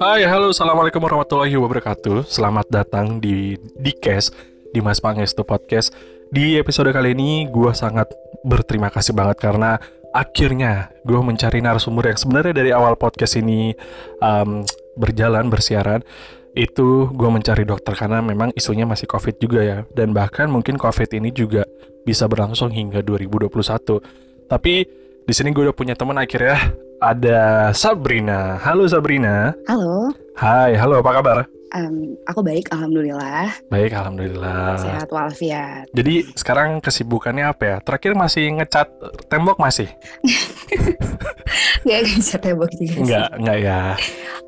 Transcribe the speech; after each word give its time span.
Hai, 0.00 0.24
halo, 0.24 0.48
assalamualaikum 0.48 1.04
warahmatullahi 1.04 1.52
wabarakatuh. 1.60 2.24
Selamat 2.24 2.72
datang 2.72 3.20
di 3.20 3.60
Dikes 3.76 4.32
di 4.72 4.80
Mas 4.80 4.96
Pangestu 5.04 5.44
Podcast. 5.44 5.92
Di 6.32 6.56
episode 6.56 6.88
kali 6.88 7.12
ini, 7.12 7.52
gue 7.52 7.76
sangat 7.76 8.08
berterima 8.48 8.88
kasih 8.88 9.12
banget 9.12 9.44
karena 9.44 9.76
akhirnya 10.16 10.88
gue 11.04 11.20
mencari 11.20 11.60
narasumber 11.60 12.08
yang 12.08 12.16
sebenarnya 12.16 12.54
dari 12.56 12.72
awal 12.72 12.96
podcast 12.96 13.36
ini 13.36 13.76
um, 14.24 14.64
berjalan 14.96 15.52
bersiaran 15.52 16.00
itu 16.56 17.12
gue 17.12 17.28
mencari 17.28 17.68
dokter 17.68 17.92
karena 17.92 18.24
memang 18.24 18.56
isunya 18.56 18.88
masih 18.88 19.04
covid 19.04 19.36
juga 19.36 19.60
ya 19.60 19.78
dan 19.92 20.16
bahkan 20.16 20.48
mungkin 20.48 20.80
covid 20.80 21.12
ini 21.12 21.28
juga 21.28 21.68
bisa 22.08 22.24
berlangsung 22.24 22.72
hingga 22.72 23.04
2021 23.04 24.48
tapi 24.48 25.01
di 25.22 25.32
sini 25.32 25.54
gue 25.54 25.70
udah 25.70 25.76
punya 25.76 25.94
teman 25.94 26.18
akhirnya 26.18 26.74
ada 26.98 27.70
Sabrina. 27.74 28.58
Halo 28.62 28.86
Sabrina. 28.86 29.54
Halo. 29.70 30.10
Hai, 30.34 30.74
halo 30.74 30.98
apa 31.02 31.10
kabar? 31.18 31.38
Um, 31.72 32.20
aku 32.28 32.44
baik, 32.44 32.68
alhamdulillah. 32.68 33.48
Baik, 33.72 33.96
alhamdulillah. 33.96 34.76
Sehat 34.76 35.08
walafiat. 35.08 35.88
Jadi 35.96 36.28
sekarang 36.36 36.84
kesibukannya 36.84 37.48
apa 37.48 37.62
ya? 37.64 37.76
Terakhir 37.80 38.12
masih 38.12 38.44
ngecat 38.60 38.92
tembok 39.32 39.56
masih? 39.56 39.88
Gak 41.88 42.00
ngecat 42.04 42.40
tembok 42.44 42.68
juga. 42.76 43.00
Enggak, 43.00 43.28
enggak 43.40 43.58
ya. 43.64 43.80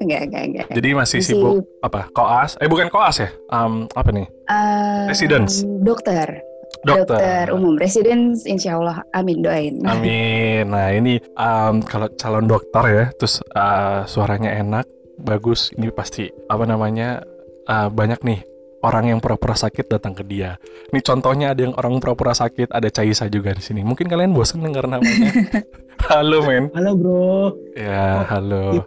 Enggak, 0.05 0.21
enggak, 0.29 0.43
enggak. 0.53 0.67
Jadi 0.69 0.89
masih, 0.93 1.19
Masih- 1.25 1.33
sibuk 1.41 1.65
apa? 1.81 2.01
Koas? 2.13 2.61
Eh 2.61 2.69
bukan 2.69 2.93
koas 2.93 3.17
ya? 3.25 3.33
Um, 3.49 3.89
apa 3.97 4.11
nih? 4.13 4.29
Um, 4.45 5.09
Residence. 5.09 5.65
Dokter. 5.81 6.45
Dokter. 6.85 7.45
umum. 7.51 7.75
Residence, 7.81 8.45
insya 8.45 8.77
Allah. 8.77 9.01
Amin, 9.17 9.41
doain. 9.41 9.81
Amin. 9.91 10.69
Nah 10.69 10.93
ini 10.93 11.19
um, 11.35 11.81
kalau 11.85 12.09
calon 12.15 12.47
dokter 12.47 12.85
ya, 12.89 13.05
terus 13.17 13.41
uh, 13.57 14.05
suaranya 14.05 14.53
enak, 14.61 14.87
bagus. 15.21 15.73
Ini 15.75 15.91
pasti 15.91 16.29
apa 16.49 16.65
namanya 16.69 17.25
uh, 17.67 17.89
banyak 17.89 18.21
nih 18.23 18.41
orang 18.85 19.17
yang 19.17 19.19
pura-pura 19.25 19.57
sakit 19.57 19.89
datang 19.89 20.13
ke 20.13 20.23
dia. 20.29 20.61
Ini 20.93 21.01
contohnya 21.01 21.57
ada 21.57 21.65
yang 21.65 21.73
orang 21.75 21.97
pura-pura 22.05 22.37
sakit, 22.37 22.69
ada 22.69 22.93
Caisa 22.93 23.25
juga 23.33 23.57
di 23.57 23.65
sini. 23.65 23.81
Mungkin 23.81 24.05
kalian 24.05 24.37
bosan 24.37 24.61
dengar 24.61 24.85
namanya. 24.85 25.33
halo 26.13 26.45
men. 26.45 26.69
Halo 26.77 26.93
bro. 26.93 27.57
Ya 27.73 28.29
halo. 28.29 28.85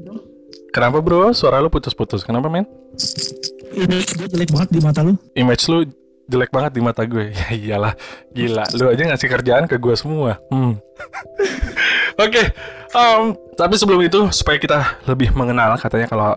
Bro, 0.00 0.16
Kenapa 0.72 1.04
bro? 1.04 1.32
Suara 1.36 1.60
lu 1.60 1.68
putus-putus. 1.68 2.24
Kenapa 2.24 2.48
men? 2.48 2.64
Ini 3.76 4.00
gue 4.00 4.26
jelek 4.32 4.50
banget 4.50 4.68
di 4.72 4.80
mata 4.80 5.00
lu. 5.04 5.12
Image 5.36 5.64
lu 5.68 5.84
jelek 6.28 6.52
banget 6.52 6.72
di 6.76 6.80
mata 6.84 7.02
gue. 7.08 7.32
Ya 7.38 7.48
iyalah, 7.56 7.94
gila. 8.30 8.64
Lu 8.76 8.92
aja 8.92 9.02
ngasih 9.08 9.28
kerjaan 9.28 9.64
ke 9.64 9.80
gue 9.80 9.94
semua. 9.96 10.36
Hmm. 10.52 10.76
Oke, 12.24 12.52
em, 12.92 13.22
tapi 13.56 13.74
sebelum 13.78 14.02
itu 14.04 14.28
supaya 14.34 14.58
kita 14.60 14.78
lebih 15.08 15.32
mengenal, 15.32 15.78
katanya 15.78 16.10
kalau 16.10 16.34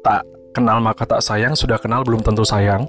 tak 0.00 0.24
kenal 0.56 0.80
maka 0.80 1.04
tak 1.04 1.20
sayang, 1.20 1.54
sudah 1.54 1.78
kenal 1.78 2.02
belum 2.02 2.24
tentu 2.24 2.42
sayang. 2.42 2.88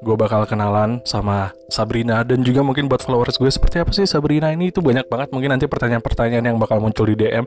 Gue 0.00 0.16
bakal 0.16 0.48
kenalan 0.48 1.04
sama 1.04 1.52
Sabrina 1.68 2.24
dan 2.24 2.40
juga 2.40 2.64
mungkin 2.64 2.88
buat 2.88 3.04
followers 3.04 3.36
gue 3.36 3.52
seperti 3.52 3.84
apa 3.84 3.92
sih 3.92 4.08
Sabrina 4.08 4.48
ini 4.48 4.72
itu 4.72 4.80
banyak 4.80 5.04
banget 5.12 5.28
mungkin 5.28 5.52
nanti 5.52 5.68
pertanyaan-pertanyaan 5.68 6.40
yang 6.40 6.56
bakal 6.56 6.80
muncul 6.80 7.04
di 7.04 7.20
DM. 7.20 7.44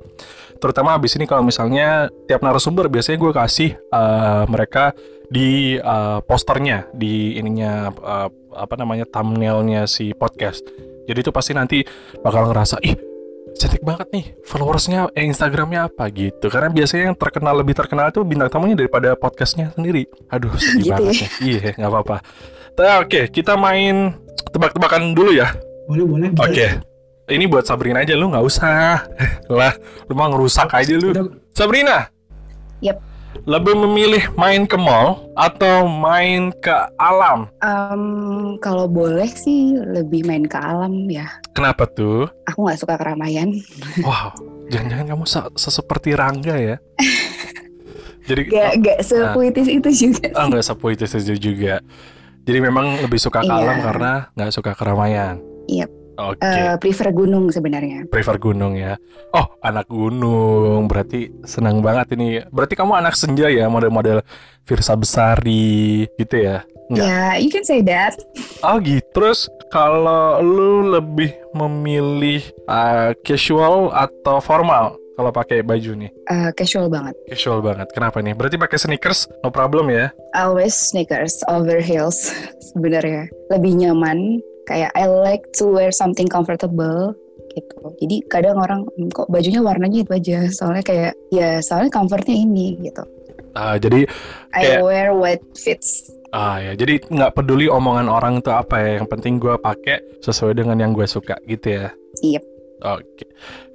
Terutama 0.61 0.93
abis 0.93 1.17
ini 1.17 1.25
kalau 1.25 1.41
misalnya 1.41 2.13
tiap 2.29 2.45
narasumber 2.45 2.93
biasanya 2.93 3.17
gue 3.17 3.31
kasih 3.33 3.71
eh, 3.73 4.43
mereka 4.45 4.93
di 5.33 5.81
eh, 5.81 6.19
posternya 6.29 6.93
di 6.93 7.41
ininya 7.41 7.89
eh, 7.89 8.29
apa 8.53 8.73
namanya 8.77 9.09
thumbnailnya 9.09 9.89
si 9.89 10.13
podcast. 10.13 10.61
Jadi 11.09 11.19
itu 11.25 11.31
pasti 11.33 11.57
nanti 11.57 11.81
bakal 12.21 12.53
ngerasa 12.53 12.77
ih 12.85 12.93
cantik 13.53 13.85
banget 13.85 14.07
nih 14.13 14.25
followersnya 14.45 15.09
eh, 15.17 15.25
Instagramnya 15.25 15.89
apa? 15.89 16.13
Gitu. 16.13 16.45
Karena 16.53 16.69
biasanya 16.69 17.09
yang 17.09 17.17
terkenal 17.17 17.57
lebih 17.57 17.73
terkenal 17.73 18.13
itu 18.13 18.21
bintang 18.21 18.53
tamunya 18.53 18.77
daripada 18.77 19.17
podcastnya 19.17 19.73
sendiri. 19.73 20.05
Aduh 20.29 20.53
sedih 20.61 20.85
Gitu 20.85 20.91
banget 20.93 21.13
ya? 21.17 21.29
iya 21.41 21.69
nggak 21.81 21.89
apa-apa. 21.89 22.17
Oke 23.01 23.21
kita 23.33 23.57
main 23.57 24.13
tebak-tebakan 24.53 25.17
dulu 25.17 25.33
ya. 25.33 25.49
Boleh 25.89 26.05
boleh. 26.05 26.29
oke. 26.37 26.67
Ini 27.23 27.47
buat 27.47 27.63
Sabrina 27.63 28.03
aja 28.03 28.13
lu 28.13 28.29
nggak 28.29 28.45
usah. 28.45 29.07
Lah 29.49 29.73
lu 30.05 30.13
mau 30.13 30.29
ngerusak 30.29 30.69
aja 30.77 30.93
lu. 30.93 31.09
Sabrina! 31.55 32.11
Yap. 32.83 33.12
Lebih 33.43 33.75
memilih 33.75 34.23
main 34.33 34.63
ke 34.63 34.75
mall 34.75 35.19
atau 35.33 35.83
main 35.83 36.47
ke 36.55 36.71
alam 36.95 37.51
Um, 37.59 38.03
kalau 38.57 38.87
boleh 38.87 39.27
sih 39.27 39.75
lebih 39.75 40.23
main 40.23 40.43
ke 40.43 40.55
alam 40.55 41.05
ya. 41.05 41.27
kenapa 41.51 41.83
tuh 41.85 42.31
Aku 42.45 42.63
nggak 42.63 42.79
suka 42.79 42.95
keramaian. 42.95 43.51
wow 44.07 44.31
jangan-jangan 44.67 45.05
kamu 45.09 45.25
se- 45.25 45.51
seperti 45.61 46.13
Rangga 46.13 46.55
ya 46.55 46.75
jadi 48.27 48.41
Gak, 48.47 48.71
gak 48.79 48.99
sepuitis 49.01 49.67
itu 49.67 49.89
juga 49.91 50.27
Ah 50.31 50.41
sih. 50.41 50.49
nggak 50.49 50.63
sepuitis 50.63 51.11
itu 51.13 51.33
juga. 51.51 51.83
Jadi 52.43 52.59
memang 52.59 52.99
lebih 52.99 53.15
suka 53.17 53.39
ke 53.39 53.47
Iya. 53.47 53.55
alam 53.57 53.77
karena 53.81 54.11
nggak 54.33 54.51
suka 54.51 54.71
keramaian. 54.73 55.39
Yap. 55.65 55.87
Oke, 56.13 56.45
Eh, 56.45 56.77
prefer 56.77 57.09
gunung 57.09 57.49
sebenarnya. 57.49 58.05
prefer 58.05 58.37
gunung 58.37 58.77
ya. 58.77 58.97
Oh, 59.31 59.57
anak 59.59 59.89
gunung. 59.89 60.85
Berarti 60.85 61.33
senang 61.41 61.81
banget 61.81 62.13
ini. 62.13 62.37
Berarti 62.47 62.77
kamu 62.77 62.93
anak 62.95 63.17
senja 63.17 63.49
ya, 63.49 63.65
model-model 63.65 64.21
Virsa 64.63 64.93
Besari 64.93 66.05
gitu 66.15 66.37
ya? 66.37 66.61
Ya, 66.91 67.39
you 67.39 67.49
can 67.49 67.65
say 67.65 67.81
that. 67.81 68.13
Oh 68.61 68.77
gitu. 68.77 69.01
Terus 69.15 69.49
kalau 69.69 70.37
lu 70.39 70.91
lebih 70.91 71.33
memilih 71.53 72.41
uh, 72.67 73.15
casual 73.23 73.89
atau 73.89 74.37
formal 74.37 74.93
kalau 75.13 75.29
pakai 75.29 75.61
baju 75.61 75.95
nih? 75.95 76.11
Eh, 76.29 76.49
casual 76.53 76.89
banget. 76.89 77.17
Casual 77.25 77.61
banget. 77.61 77.89
Kenapa 77.89 78.21
nih? 78.21 78.33
Berarti 78.33 78.57
pakai 78.57 78.77
sneakers 78.77 79.25
no 79.41 79.49
problem 79.49 79.89
ya? 79.89 80.13
Always 80.33 80.73
sneakers 80.75 81.41
over 81.47 81.81
heels 81.81 82.29
sebenarnya 82.69 83.25
lebih 83.49 83.73
nyaman. 83.79 84.37
Kayak 84.63 84.91
I 84.95 85.05
like 85.07 85.43
to 85.59 85.67
wear 85.67 85.91
something 85.91 86.27
comfortable 86.27 87.13
gitu. 87.51 87.81
Jadi 88.01 88.15
kadang 88.27 88.57
orang 88.57 88.87
"Hmm, 88.95 89.11
kok 89.11 89.27
bajunya 89.27 89.59
warnanya 89.59 90.01
itu 90.01 90.11
aja. 90.13 90.39
Soalnya 90.49 90.83
kayak 90.83 91.13
ya 91.29 91.59
soalnya 91.59 91.91
comfortnya 91.91 92.33
ini 92.33 92.79
gitu. 92.81 93.03
Ah, 93.53 93.77
jadi 93.77 94.09
I 94.55 94.63
Kayak- 94.65 94.81
wear 94.81 95.07
what 95.13 95.41
fits. 95.53 96.09
Ah 96.33 96.57
ya, 96.57 96.73
jadi 96.73 96.97
nggak 96.97 97.37
peduli 97.37 97.69
omongan 97.69 98.09
orang 98.09 98.41
itu 98.41 98.49
apa 98.49 98.81
ya, 98.81 98.89
yang 98.97 99.05
penting 99.05 99.37
gue 99.37 99.53
pakai 99.53 100.01
sesuai 100.17 100.57
dengan 100.57 100.81
yang 100.81 100.89
gue 100.89 101.05
suka 101.05 101.37
gitu 101.45 101.77
ya. 101.77 101.93
Yep. 102.25 102.43
Oke. 102.81 103.25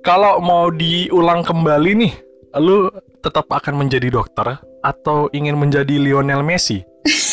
Kalau 0.03 0.43
mau 0.43 0.66
diulang 0.69 1.47
kembali 1.47 1.91
nih, 1.94 2.12
lu 2.59 2.91
tetap 3.22 3.47
akan 3.47 3.87
menjadi 3.87 4.10
dokter 4.10 4.59
atau 4.82 5.31
ingin 5.31 5.55
menjadi 5.55 5.94
Lionel 6.03 6.43
Messi? 6.43 6.82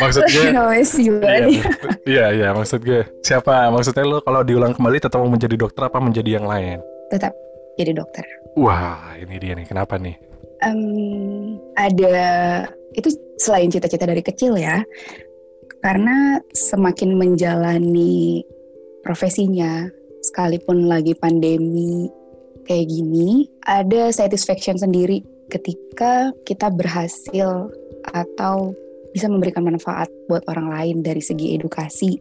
maksud 0.00 0.22
gue, 0.26 0.44
No, 0.56 0.72
Messi 0.72 1.06
iya, 1.06 1.36
iya, 2.08 2.26
iya, 2.32 2.48
maksud 2.56 2.80
gue, 2.82 3.04
siapa? 3.20 3.68
Maksudnya 3.68 4.04
lu 4.08 4.18
kalau 4.24 4.40
diulang 4.42 4.72
kembali 4.72 4.98
tetap 4.98 5.20
mau 5.20 5.30
menjadi 5.30 5.54
dokter 5.60 5.86
apa 5.86 5.98
menjadi 6.00 6.40
yang 6.40 6.46
lain? 6.48 6.80
Tetap 7.12 7.36
jadi 7.76 7.92
dokter. 7.92 8.24
Wah, 8.58 9.14
ini 9.20 9.36
dia 9.38 9.52
nih, 9.54 9.66
kenapa 9.68 10.00
nih? 10.00 10.16
Em, 10.60 11.56
ada 11.78 12.18
itu 12.92 13.08
selain 13.40 13.70
cita-cita 13.72 14.04
dari 14.04 14.20
kecil 14.20 14.58
ya. 14.58 14.82
Karena 15.80 16.36
semakin 16.52 17.16
menjalani 17.16 18.44
profesinya, 19.00 19.88
sekalipun 20.20 20.84
lagi 20.84 21.16
pandemi 21.16 22.12
kayak 22.68 22.86
gini, 22.92 23.48
ada 23.64 24.12
satisfaction 24.12 24.76
sendiri 24.76 25.24
ketika 25.48 26.30
kita 26.44 26.68
berhasil 26.70 27.72
atau 28.12 28.76
bisa 29.10 29.26
memberikan 29.26 29.66
manfaat 29.66 30.06
buat 30.30 30.46
orang 30.46 30.70
lain 30.70 30.96
dari 31.02 31.22
segi 31.22 31.58
edukasi. 31.58 32.18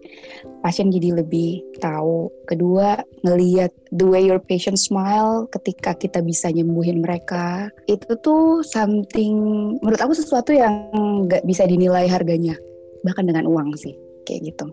Pasien 0.59 0.89
jadi 0.89 1.22
lebih 1.22 1.79
tahu. 1.79 2.29
Kedua, 2.50 2.97
ngeliat 3.23 3.72
the 3.94 4.06
way 4.06 4.25
your 4.25 4.41
patient 4.41 4.77
smile 4.77 5.45
ketika 5.53 5.94
kita 5.95 6.19
bisa 6.19 6.50
nyembuhin 6.50 7.01
mereka. 7.06 7.69
Itu 7.86 8.18
tuh 8.19 8.65
something, 8.65 9.36
menurut 9.80 10.01
aku 10.01 10.13
sesuatu 10.18 10.51
yang 10.51 10.89
nggak 11.30 11.45
bisa 11.45 11.69
dinilai 11.69 12.09
harganya. 12.09 12.57
Bahkan 13.06 13.25
dengan 13.30 13.47
uang 13.47 13.77
sih, 13.80 13.95
kayak 14.27 14.53
gitu. 14.53 14.68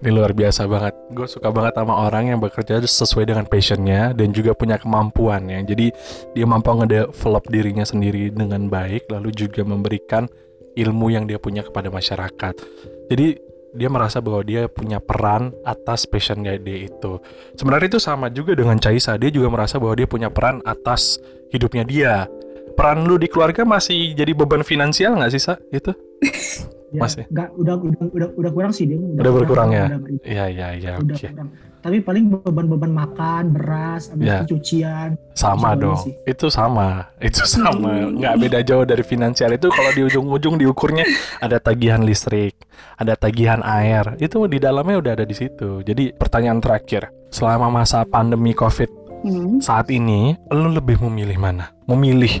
Ini 0.00 0.16
luar 0.16 0.32
biasa 0.32 0.64
banget. 0.64 0.96
Gue 1.12 1.28
suka 1.28 1.52
banget 1.52 1.76
sama 1.76 2.08
orang 2.08 2.32
yang 2.32 2.40
bekerja 2.40 2.80
sesuai 2.80 3.28
dengan 3.28 3.44
passionnya 3.44 4.16
dan 4.16 4.32
juga 4.32 4.56
punya 4.56 4.80
kemampuan 4.80 5.44
ya. 5.52 5.60
Jadi 5.60 5.92
dia 6.32 6.46
mampu 6.48 6.72
ngedevelop 6.72 7.44
dirinya 7.52 7.84
sendiri 7.84 8.32
dengan 8.32 8.72
baik, 8.72 9.12
lalu 9.12 9.28
juga 9.36 9.60
memberikan 9.60 10.24
ilmu 10.74 11.10
yang 11.10 11.24
dia 11.26 11.38
punya 11.38 11.66
kepada 11.66 11.90
masyarakat. 11.90 12.54
Jadi 13.10 13.26
dia 13.70 13.86
merasa 13.86 14.18
bahwa 14.18 14.42
dia 14.42 14.66
punya 14.66 14.98
peran 14.98 15.54
atas 15.62 16.06
passionnya 16.06 16.58
dia 16.58 16.90
itu. 16.90 17.22
Sebenarnya 17.54 17.96
itu 17.96 18.00
sama 18.02 18.26
juga 18.30 18.58
dengan 18.58 18.78
Caisa. 18.82 19.14
Dia 19.14 19.30
juga 19.30 19.50
merasa 19.50 19.78
bahwa 19.78 19.94
dia 19.94 20.10
punya 20.10 20.28
peran 20.30 20.58
atas 20.66 21.22
hidupnya 21.54 21.86
dia. 21.86 22.14
Peran 22.74 23.06
lu 23.06 23.18
di 23.18 23.30
keluarga 23.30 23.62
masih 23.62 24.14
jadi 24.14 24.34
beban 24.34 24.66
finansial 24.66 25.18
nggak 25.18 25.32
sih, 25.34 25.42
Sa? 25.42 25.54
Gitu? 25.70 25.94
Ya, 26.90 27.00
Masih? 27.00 27.22
Nggak, 27.26 27.48
udah, 27.54 27.74
udah, 27.78 28.02
udah, 28.10 28.28
udah 28.34 28.50
kurang 28.50 28.72
sih 28.72 28.84
dia. 28.84 28.98
Udah 28.98 29.32
berkurang 29.32 29.70
ya? 29.70 29.86
Udah, 29.88 30.00
Iya 30.22 30.44
iya 30.46 30.68
iya 30.74 30.92
udah 30.96 31.14
oke. 31.14 31.28
kurang. 31.28 31.48
Tapi 31.80 31.96
paling 31.98 32.24
beban-beban 32.28 32.92
makan, 32.92 33.42
beras, 33.50 34.10
habis 34.10 34.26
Ya. 34.26 34.36
itu 34.38 34.52
cucian. 34.52 35.16
Sama 35.32 35.72
dong. 35.72 35.96
sih. 35.96 36.12
Itu 36.24 36.50
sama. 36.50 37.08
Itu 37.16 37.46
sama. 37.48 38.10
Nggak 38.10 38.34
beda 38.36 38.58
jauh 38.60 38.84
dari 38.84 39.00
finansial 39.00 39.48
itu 39.50 39.66
kalau 39.66 39.88
di 39.88 40.02
ujung-ujung 40.04 40.58
diukurnya 40.58 41.06
ada 41.38 41.56
tagihan 41.56 42.02
listrik, 42.02 42.52
ada 42.94 43.14
tagihan 43.14 43.62
air. 43.62 44.18
Itu 44.18 44.44
di 44.44 44.58
dalamnya 44.58 44.98
udah 44.98 45.12
ada 45.14 45.24
di 45.24 45.32
situ. 45.32 45.80
Jadi 45.80 46.12
pertanyaan 46.12 46.58
terakhir, 46.58 47.08
selama 47.28 47.72
masa 47.72 48.04
pandemi 48.04 48.50
Covid 48.50 48.90
Hmm. 49.20 49.60
saat 49.60 49.88
ini, 49.88 50.32
lu 50.48 50.68
lebih 50.70 50.96
memilih 51.02 51.36
mana? 51.36 51.76
Memilih 51.84 52.40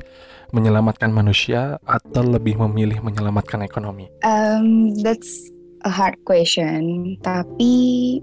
menyelamatkan 0.50 1.10
manusia 1.10 1.78
atau 1.86 2.22
lebih 2.22 2.58
memilih 2.66 3.02
menyelamatkan 3.02 3.62
ekonomi? 3.62 4.10
Um, 4.22 4.94
that's 5.00 5.50
a 5.84 5.90
hard 5.90 6.16
question. 6.28 7.16
Tapi 7.24 7.72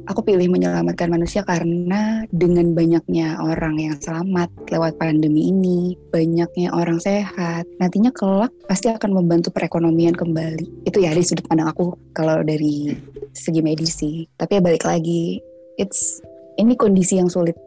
aku 0.05 0.21
pilih 0.21 0.49
menyelamatkan 0.49 1.09
manusia 1.09 1.41
karena 1.41 2.25
dengan 2.29 2.77
banyaknya 2.77 3.41
orang 3.41 3.81
yang 3.81 3.95
selamat 3.97 4.49
lewat 4.69 4.97
pandemi 5.01 5.49
ini, 5.49 5.97
banyaknya 6.13 6.73
orang 6.73 7.01
sehat, 7.01 7.65
nantinya 7.81 8.13
kelak 8.13 8.53
pasti 8.69 8.93
akan 8.93 9.13
membantu 9.13 9.49
perekonomian 9.53 10.13
kembali. 10.13 10.85
Itu 10.85 11.01
ya 11.01 11.13
dari 11.13 11.25
sudut 11.25 11.45
pandang 11.49 11.73
aku 11.73 11.97
kalau 12.13 12.41
dari 12.45 12.93
segi 13.33 13.61
medis 13.61 13.97
sih. 13.97 14.25
Tapi 14.37 14.59
ya 14.59 14.61
balik 14.61 14.85
lagi, 14.85 15.41
it's 15.81 16.21
ini 16.57 16.73
kondisi 16.77 17.17
yang 17.21 17.29
sulit 17.29 17.57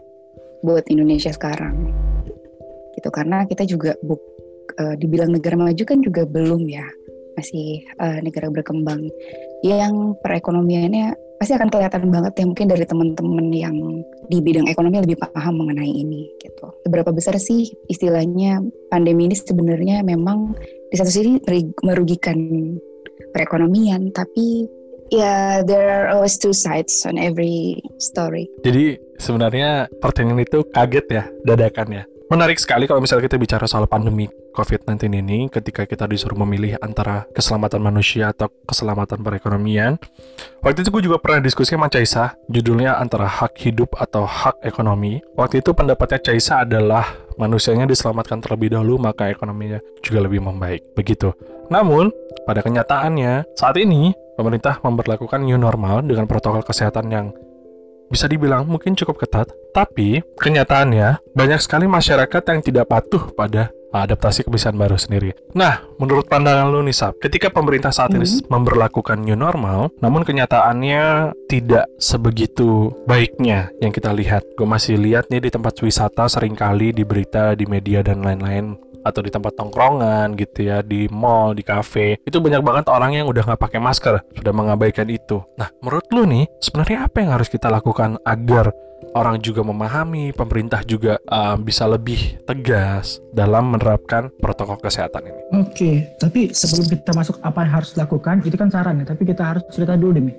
buat 0.62 0.86
Indonesia 0.90 1.30
sekarang. 1.34 1.90
Gitu 2.94 3.08
karena 3.10 3.46
kita 3.46 3.64
juga 3.66 3.94
buk, 4.02 4.20
eh, 4.78 4.94
dibilang 5.00 5.34
negara 5.34 5.56
maju 5.58 5.82
kan 5.82 5.98
juga 6.02 6.22
belum 6.28 6.66
ya 6.70 6.86
masih 7.38 7.82
eh, 7.86 8.18
negara 8.20 8.52
berkembang 8.52 9.08
yang 9.64 10.16
perekonomiannya 10.20 11.14
pasti 11.40 11.56
akan 11.56 11.72
kelihatan 11.72 12.12
banget 12.12 12.32
ya 12.36 12.44
mungkin 12.44 12.68
dari 12.68 12.84
teman-teman 12.84 13.48
yang 13.48 13.76
di 14.28 14.44
bidang 14.44 14.68
ekonomi 14.68 15.00
lebih 15.00 15.16
paham 15.16 15.64
mengenai 15.64 15.88
ini 15.88 16.28
gitu. 16.36 16.68
Seberapa 16.84 17.16
besar 17.16 17.40
sih 17.40 17.72
istilahnya 17.88 18.60
pandemi 18.92 19.24
ini 19.24 19.36
sebenarnya 19.36 20.04
memang 20.04 20.52
di 20.92 20.96
satu 21.00 21.08
sisi 21.08 21.40
merugikan 21.80 22.36
perekonomian 23.32 24.12
tapi 24.12 24.68
ya 25.08 25.64
there 25.64 25.88
are 25.88 26.06
always 26.12 26.36
two 26.36 26.52
sides 26.52 27.08
on 27.08 27.16
every 27.16 27.80
story. 27.96 28.44
Jadi 28.60 29.00
sebenarnya 29.16 29.88
pertanyaan 29.96 30.44
itu 30.44 30.60
kaget 30.68 31.06
ya, 31.08 31.24
dadakan 31.48 31.88
ya. 31.88 32.02
Menarik 32.30 32.60
sekali 32.62 32.84
kalau 32.84 33.02
misalnya 33.02 33.26
kita 33.26 33.40
bicara 33.40 33.66
soal 33.66 33.90
pandemi 33.90 34.30
COVID-19 34.50 35.10
ini 35.22 35.38
ketika 35.46 35.86
kita 35.86 36.04
disuruh 36.10 36.36
memilih 36.42 36.76
antara 36.82 37.26
keselamatan 37.32 37.80
manusia 37.80 38.34
atau 38.34 38.50
keselamatan 38.66 39.22
perekonomian. 39.22 39.96
Waktu 40.60 40.84
itu 40.84 40.90
gue 40.92 41.02
juga 41.10 41.18
pernah 41.22 41.40
diskusi 41.40 41.72
sama 41.72 41.88
Caisa, 41.88 42.36
judulnya 42.50 42.98
antara 43.00 43.24
hak 43.24 43.56
hidup 43.62 43.96
atau 43.96 44.26
hak 44.28 44.60
ekonomi. 44.66 45.22
Waktu 45.38 45.64
itu 45.64 45.72
pendapatnya 45.72 46.20
Caisa 46.20 46.62
adalah 46.66 47.06
manusianya 47.40 47.88
diselamatkan 47.88 48.44
terlebih 48.44 48.76
dahulu 48.76 49.00
maka 49.00 49.32
ekonominya 49.32 49.80
juga 50.04 50.26
lebih 50.28 50.44
membaik. 50.44 50.92
Begitu. 50.92 51.32
Namun, 51.70 52.10
pada 52.44 52.60
kenyataannya, 52.60 53.56
saat 53.56 53.78
ini 53.78 54.12
pemerintah 54.34 54.82
memperlakukan 54.82 55.40
new 55.46 55.56
normal 55.56 56.02
dengan 56.02 56.26
protokol 56.26 56.66
kesehatan 56.66 57.06
yang 57.08 57.26
bisa 58.10 58.26
dibilang 58.26 58.66
mungkin 58.66 58.98
cukup 58.98 59.22
ketat, 59.22 59.54
tapi 59.70 60.18
kenyataannya 60.42 61.22
banyak 61.30 61.60
sekali 61.62 61.86
masyarakat 61.86 62.42
yang 62.42 62.60
tidak 62.60 62.90
patuh 62.90 63.30
pada 63.38 63.70
adaptasi 63.90 64.46
kebiasaan 64.46 64.78
baru 64.78 64.96
sendiri. 64.96 65.34
Nah, 65.58 65.82
menurut 65.98 66.30
pandangan 66.30 66.70
lu 66.70 66.80
nih 66.86 66.94
Sab, 66.94 67.18
ketika 67.18 67.50
pemerintah 67.50 67.90
saat 67.90 68.14
ini 68.14 68.26
memberlakukan 68.46 69.18
new 69.18 69.34
normal, 69.34 69.90
namun 69.98 70.22
kenyataannya 70.22 71.34
tidak 71.50 71.90
sebegitu 71.98 72.94
baiknya 73.10 73.74
yang 73.82 73.90
kita 73.90 74.14
lihat. 74.14 74.46
Gue 74.54 74.70
masih 74.70 74.94
lihat 74.94 75.26
nih 75.34 75.42
di 75.42 75.50
tempat 75.50 75.74
wisata 75.82 76.30
sering 76.30 76.54
kali 76.54 76.94
di 76.94 77.02
berita, 77.02 77.58
di 77.58 77.66
media 77.66 78.06
dan 78.06 78.22
lain-lain 78.22 78.78
atau 79.02 79.24
di 79.24 79.32
tempat 79.32 79.56
tongkrongan 79.56 80.36
gitu 80.36 80.68
ya 80.68 80.84
di 80.84 81.08
mall 81.08 81.56
di 81.56 81.64
kafe 81.64 82.20
itu 82.20 82.36
banyak 82.36 82.60
banget 82.60 82.84
orang 82.92 83.16
yang 83.16 83.32
udah 83.32 83.48
nggak 83.48 83.56
pakai 83.56 83.80
masker 83.80 84.20
sudah 84.36 84.52
mengabaikan 84.52 85.08
itu 85.08 85.40
nah 85.56 85.72
menurut 85.80 86.04
lu 86.12 86.28
nih 86.28 86.44
sebenarnya 86.60 87.08
apa 87.08 87.24
yang 87.24 87.32
harus 87.32 87.48
kita 87.48 87.72
lakukan 87.72 88.20
agar 88.28 88.76
orang 89.16 89.40
juga 89.40 89.64
memahami 89.64 90.36
pemerintah 90.36 90.84
juga 90.84 91.16
uh, 91.32 91.56
bisa 91.56 91.88
lebih 91.88 92.44
tegas 92.44 93.24
dalam 93.32 93.72
menerapkan 93.72 94.28
protokol 94.36 94.76
kesehatan 94.76 95.32
ini 95.32 95.40
Oke, 95.50 96.14
tapi 96.22 96.54
sebelum 96.54 96.86
kita 96.86 97.10
masuk 97.10 97.42
apa 97.42 97.66
yang 97.66 97.82
harus 97.82 97.90
dilakukan, 97.90 98.38
itu 98.46 98.54
kan 98.54 98.70
saran 98.70 99.02
ya. 99.02 99.10
Tapi 99.10 99.26
kita 99.26 99.42
harus 99.42 99.66
cerita 99.74 99.98
dulu 99.98 100.14
deh. 100.14 100.30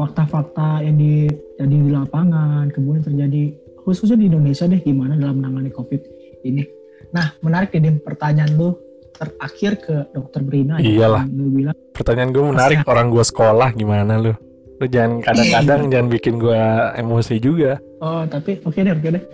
Fakta-fakta 0.00 0.80
yang 0.80 0.96
di 0.96 1.28
jadi 1.60 1.76
di 1.76 1.90
lapangan, 1.92 2.72
kemudian 2.72 3.04
terjadi 3.04 3.52
khususnya 3.84 4.16
di 4.16 4.32
Indonesia 4.32 4.64
deh 4.64 4.80
gimana 4.80 5.12
dalam 5.20 5.44
menangani 5.44 5.68
COVID 5.68 6.00
ini. 6.48 6.64
Nah, 7.12 7.36
menarik 7.44 7.76
nih 7.76 7.84
Dim, 7.84 7.96
pertanyaan 8.00 8.56
lu 8.56 8.80
terakhir 9.12 9.76
ke 9.76 9.94
Dokter 10.16 10.40
Brina. 10.40 10.80
Iyalah. 10.80 11.28
Lu 11.28 11.52
bilang, 11.52 11.76
pertanyaan 11.92 12.32
gue 12.32 12.44
menarik 12.48 12.80
orang 12.88 13.12
gue 13.12 13.20
sekolah 13.20 13.76
gimana 13.76 14.16
lu 14.16 14.32
lu 14.80 14.88
jangan 14.88 15.20
kadang-kadang 15.20 15.92
jangan 15.92 16.08
bikin 16.08 16.40
gue 16.40 16.56
emosi 16.96 17.36
juga 17.36 17.76
oh 18.00 18.24
tapi 18.24 18.56
oke 18.64 18.80
deh, 18.80 18.96
oke 18.96 19.08
deh. 19.12 19.24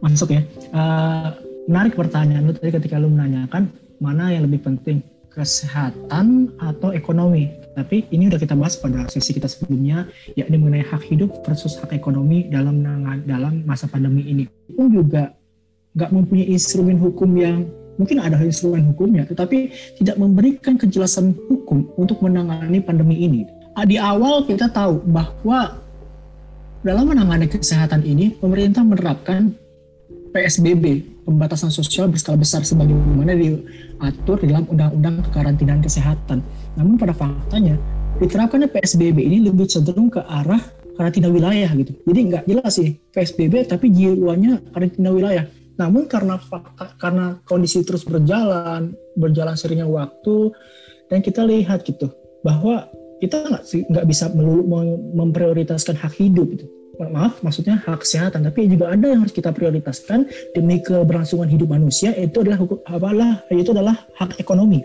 Masuk 0.00 0.32
ya. 0.32 0.40
Eh, 0.56 1.28
menarik 1.68 1.92
pertanyaan 1.92 2.48
lu 2.48 2.52
tadi 2.56 2.72
ketika 2.72 2.96
lu 2.96 3.12
menanyakan 3.12 3.68
mana 4.00 4.32
yang 4.32 4.48
lebih 4.48 4.64
penting, 4.64 5.04
kesehatan 5.28 6.56
atau 6.56 6.94
ekonomi. 6.96 7.52
Tapi 7.78 8.10
ini 8.10 8.26
udah 8.26 8.42
kita 8.42 8.58
bahas 8.58 8.74
pada 8.74 9.06
sesi 9.06 9.30
kita 9.30 9.46
sebelumnya, 9.46 10.10
yakni 10.34 10.58
mengenai 10.58 10.82
hak 10.82 11.06
hidup 11.06 11.30
versus 11.46 11.78
hak 11.78 11.94
ekonomi 11.94 12.50
dalam 12.50 12.82
dalam 13.22 13.62
masa 13.62 13.86
pandemi 13.86 14.26
ini. 14.26 14.50
Pun 14.74 14.90
juga 14.90 15.30
nggak 15.94 16.10
mempunyai 16.10 16.50
instrumen 16.50 16.98
hukum 16.98 17.30
yang 17.38 17.70
mungkin 18.02 18.18
ada 18.18 18.34
instrumen 18.42 18.82
hukumnya, 18.82 19.30
tetapi 19.30 19.70
tidak 19.94 20.18
memberikan 20.18 20.74
kejelasan 20.74 21.38
hukum 21.46 21.86
untuk 21.94 22.18
menangani 22.18 22.82
pandemi 22.82 23.22
ini. 23.22 23.46
Ah, 23.78 23.86
Di 23.86 23.94
awal 23.94 24.42
kita 24.42 24.66
tahu 24.74 24.98
bahwa 25.06 25.78
dalam 26.82 27.10
menangani 27.10 27.46
kesehatan 27.46 28.02
ini, 28.02 28.34
pemerintah 28.38 28.82
menerapkan 28.82 29.54
PSBB, 30.34 31.06
pembatasan 31.28 31.68
sosial 31.68 32.08
berskala 32.08 32.40
besar 32.40 32.64
sebagaimana 32.64 33.36
diatur 33.36 34.40
di 34.40 34.48
dalam 34.48 34.64
Undang-Undang 34.72 35.28
Kekarantinaan 35.28 35.84
Kesehatan. 35.84 36.40
Namun 36.80 36.96
pada 36.96 37.12
faktanya, 37.12 37.76
diterapkannya 38.16 38.72
PSBB 38.72 39.20
ini 39.20 39.44
lebih 39.44 39.68
cenderung 39.68 40.08
ke 40.08 40.24
arah 40.24 40.64
karantina 40.96 41.28
wilayah 41.28 41.68
gitu. 41.76 41.92
Jadi 42.08 42.20
nggak 42.32 42.44
jelas 42.48 42.72
sih 42.80 42.96
PSBB 43.12 43.68
tapi 43.68 43.92
jiwanya 43.92 44.64
karantina 44.72 45.12
wilayah. 45.12 45.44
Namun 45.76 46.08
karena 46.08 46.40
fakta, 46.40 46.96
karena 46.98 47.38
kondisi 47.46 47.84
terus 47.86 48.02
berjalan, 48.02 48.96
berjalan 49.14 49.54
seringnya 49.54 49.86
waktu, 49.86 50.50
dan 51.06 51.22
kita 51.22 51.46
lihat 51.46 51.86
gitu 51.86 52.10
bahwa 52.42 52.90
kita 53.22 53.46
nggak 53.46 53.62
nggak 53.86 54.06
bisa 54.10 54.26
melulu 54.34 54.66
mem- 54.66 55.02
memprioritaskan 55.14 55.94
hak 55.94 56.18
hidup 56.18 56.50
gitu. 56.56 56.66
Maaf, 56.98 57.46
maksudnya 57.46 57.78
hak 57.86 58.02
kesehatan, 58.02 58.42
tapi 58.42 58.66
juga 58.66 58.90
ada 58.90 59.06
yang 59.06 59.22
harus 59.22 59.30
kita 59.30 59.54
prioritaskan 59.54 60.26
demi 60.50 60.82
keberlangsungan 60.82 61.46
hidup 61.46 61.70
manusia. 61.70 62.10
Itu 62.18 62.42
adalah 62.42 62.58
hukum 62.58 62.82
apalah, 62.82 63.46
itu 63.54 63.70
adalah 63.70 64.02
hak 64.18 64.42
ekonomi, 64.42 64.82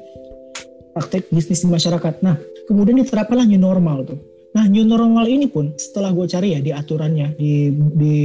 praktek 0.93 1.33
bisnis 1.33 1.65
di 1.65 1.73
masyarakat. 1.73 2.21
Nah, 2.21 2.37
kemudian 2.69 3.01
diterapkanlah 3.01 3.49
new 3.49 3.57
normal 3.57 4.05
tuh. 4.05 4.21
Nah, 4.53 4.69
new 4.69 4.85
normal 4.85 5.25
ini 5.25 5.49
pun 5.49 5.73
setelah 5.73 6.13
gue 6.13 6.29
cari 6.29 6.53
ya 6.53 6.61
di 6.61 6.69
aturannya, 6.69 7.33
di, 7.33 7.73
di 7.73 8.15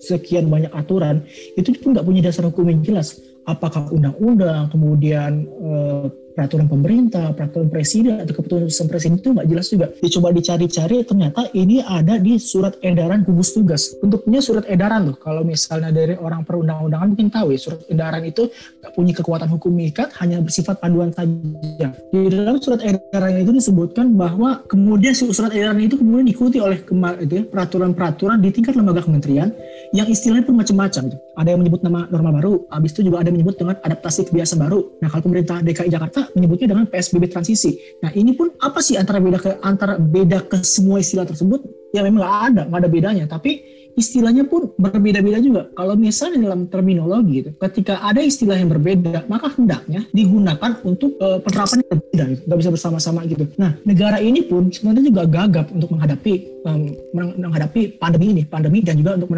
sekian 0.00 0.48
banyak 0.48 0.72
aturan, 0.72 1.20
itu 1.60 1.76
pun 1.76 1.92
nggak 1.92 2.08
punya 2.08 2.24
dasar 2.24 2.48
hukum 2.48 2.72
yang 2.72 2.80
jelas. 2.80 3.20
Apakah 3.44 3.92
undang-undang, 3.92 4.72
kemudian 4.72 5.44
eh, 5.44 6.08
peraturan 6.34 6.66
pemerintah, 6.66 7.30
peraturan 7.32 7.70
presiden 7.70 8.18
atau 8.18 8.34
keputusan 8.34 8.90
presiden 8.90 9.22
itu 9.22 9.30
nggak 9.30 9.48
jelas 9.48 9.66
juga. 9.70 9.86
Dicoba 10.02 10.28
dicari-cari, 10.34 11.06
ternyata 11.06 11.46
ini 11.54 11.80
ada 11.80 12.18
di 12.18 12.36
surat 12.42 12.74
edaran 12.82 13.22
gugus 13.22 13.54
tugas. 13.54 13.94
Bentuknya 14.02 14.42
surat 14.42 14.66
edaran 14.66 15.08
loh. 15.08 15.16
Kalau 15.16 15.46
misalnya 15.46 15.94
dari 15.94 16.18
orang 16.18 16.42
perundang-undangan 16.42 17.14
mungkin 17.14 17.30
tahu 17.30 17.54
ya, 17.54 17.58
surat 17.62 17.80
edaran 17.86 18.26
itu 18.26 18.50
nggak 18.50 18.92
punya 18.92 19.12
kekuatan 19.14 19.48
hukum 19.54 19.70
mengikat, 19.70 20.10
hanya 20.18 20.42
bersifat 20.42 20.82
panduan 20.82 21.14
saja. 21.14 21.94
Di 21.94 22.28
dalam 22.28 22.58
surat 22.58 22.82
edaran 22.82 23.38
itu 23.38 23.54
disebutkan 23.54 24.18
bahwa 24.18 24.66
kemudian 24.66 25.14
surat 25.14 25.54
edaran 25.54 25.78
itu 25.78 25.96
kemudian 25.96 26.26
diikuti 26.26 26.58
oleh 26.58 26.82
ya, 27.30 27.42
peraturan-peraturan 27.46 28.42
di 28.42 28.50
tingkat 28.50 28.74
lembaga 28.74 29.06
kementerian 29.06 29.54
yang 29.94 30.10
istilahnya 30.10 30.42
pun 30.42 30.58
macam-macam. 30.58 31.02
gitu. 31.14 31.18
Ada 31.38 31.48
yang 31.54 31.60
menyebut 31.62 31.80
nama 31.86 32.10
normal 32.10 32.32
baru, 32.42 32.52
habis 32.70 32.90
itu 32.90 33.06
juga 33.06 33.22
ada 33.22 33.30
yang 33.30 33.38
menyebut 33.38 33.56
dengan 33.58 33.78
adaptasi 33.82 34.26
kebiasaan 34.30 34.58
baru. 34.58 34.80
Nah, 34.98 35.08
kalau 35.10 35.22
pemerintah 35.30 35.62
DKI 35.62 35.90
Jakarta 35.90 36.23
menyebutnya 36.32 36.72
dengan 36.72 36.88
PSBB 36.88 37.28
transisi. 37.28 37.76
Nah, 38.00 38.08
ini 38.16 38.32
pun 38.32 38.54
apa 38.56 38.80
sih 38.80 38.96
antara 38.96 39.20
beda 39.20 39.38
ke 39.42 39.50
antara 39.60 40.00
beda 40.00 40.48
ke 40.48 40.64
semua 40.64 41.04
istilah 41.04 41.28
tersebut? 41.28 41.60
Ya 41.92 42.00
memang 42.00 42.24
nggak 42.24 42.36
ada, 42.48 42.62
nggak 42.70 42.80
ada 42.80 42.90
bedanya. 42.90 43.24
Tapi 43.28 43.73
istilahnya 43.94 44.44
pun 44.46 44.70
berbeda-beda 44.78 45.38
juga. 45.40 45.62
Kalau 45.74 45.94
misalnya 45.94 46.50
dalam 46.50 46.66
terminologi 46.66 47.42
gitu, 47.42 47.50
ketika 47.58 48.02
ada 48.02 48.20
istilah 48.20 48.58
yang 48.58 48.70
berbeda, 48.70 49.26
maka 49.30 49.50
hendaknya 49.54 50.06
digunakan 50.10 50.78
untuk 50.82 51.14
uh, 51.18 51.38
penerapan 51.42 51.82
yang 51.82 51.90
berbeda, 51.98 52.22
gitu. 52.34 52.42
nggak 52.46 52.58
bisa 52.60 52.70
bersama-sama 52.74 53.20
gitu. 53.26 53.44
Nah, 53.58 53.72
negara 53.86 54.18
ini 54.18 54.44
pun 54.44 54.70
sebenarnya 54.70 55.04
juga 55.10 55.22
gagap 55.26 55.66
untuk 55.70 55.90
menghadapi 55.94 56.34
um, 56.66 56.82
menghadapi 57.14 58.00
pandemi 58.00 58.26
ini, 58.34 58.42
pandemi 58.44 58.78
dan 58.82 58.98
juga 58.98 59.16
untuk 59.20 59.30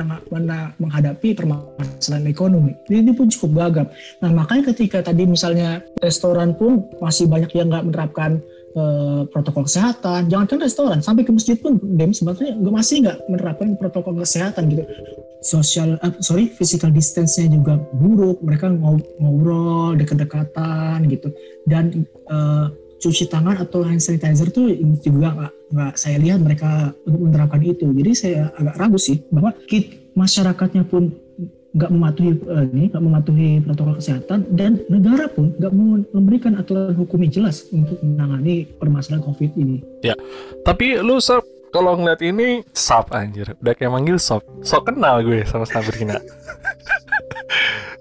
menghadapi 0.81 1.29
permasalahan 1.37 2.27
ekonomi. 2.31 2.73
Jadi 2.89 2.97
ini 3.03 3.13
pun 3.13 3.27
cukup 3.29 3.51
gagap. 3.67 3.87
Nah, 4.25 4.31
makanya 4.33 4.73
ketika 4.73 5.05
tadi 5.05 5.29
misalnya 5.29 5.83
restoran 6.01 6.57
pun 6.57 6.87
masih 7.03 7.29
banyak 7.29 7.51
yang 7.53 7.69
nggak 7.69 7.85
menerapkan 7.93 8.41
uh, 8.77 9.25
protokol 9.33 9.65
kesehatan. 9.65 10.29
Jangan 10.29 10.47
kan 10.47 10.61
restoran, 10.61 10.99
sampai 11.01 11.25
ke 11.25 11.33
masjid 11.33 11.57
pun 11.57 11.81
dem 11.83 12.13
sebetulnya 12.13 12.55
gue 12.55 12.73
masih 12.73 13.03
nggak 13.03 13.19
menerapkan 13.27 13.69
protokol 13.81 14.21
kesehatan 14.21 14.71
gitu. 14.71 14.85
Social, 15.43 15.97
uh, 16.05 16.15
sorry, 16.21 16.53
physical 16.53 16.93
distance-nya 16.93 17.51
juga 17.51 17.81
buruk. 17.97 18.45
Mereka 18.45 18.71
ngobrol 19.19 19.97
dekat-dekatan 19.97 21.09
gitu. 21.09 21.33
Dan 21.65 22.05
uh, 22.29 22.71
cuci 22.97 23.29
tangan 23.29 23.61
atau 23.61 23.85
hand 23.85 24.01
sanitizer 24.01 24.49
tuh 24.49 24.73
juga 25.05 25.53
nggak 25.69 26.01
saya 26.01 26.17
lihat 26.17 26.41
mereka 26.41 26.97
menerapkan 27.05 27.61
itu. 27.61 27.93
Jadi 27.93 28.11
saya 28.17 28.41
agak 28.57 28.77
ragu 28.81 28.99
sih 29.01 29.21
bahwa 29.29 29.53
kit 29.69 30.13
masyarakatnya 30.17 30.89
pun 30.89 31.13
nggak 31.77 31.91
mematuhi 31.93 32.31
uh, 32.49 32.65
ini 32.73 32.89
nggak 32.89 33.05
mematuhi 33.05 33.49
protokol 33.61 33.95
kesehatan 34.01 34.49
dan 34.57 34.81
negara 34.89 35.29
pun 35.29 35.53
nggak 35.61 35.73
memberikan 36.17 36.57
aturan 36.57 36.97
hukum 36.97 37.21
yang 37.21 37.33
jelas 37.33 37.69
untuk 37.69 38.01
menangani 38.01 38.65
permasalahan 38.81 39.21
covid 39.21 39.53
ini. 39.61 39.85
Ya, 40.01 40.17
tapi 40.65 40.97
lu 40.97 41.21
sob 41.21 41.45
kalau 41.69 42.01
ngeliat 42.01 42.25
ini 42.25 42.65
sop 42.73 43.13
anjir, 43.13 43.53
udah 43.61 43.75
kayak 43.77 43.93
manggil 43.93 44.17
sop, 44.17 44.41
sok 44.65 44.89
kenal 44.89 45.21
gue 45.21 45.45
sama 45.45 45.69
Sabrina. 45.69 46.17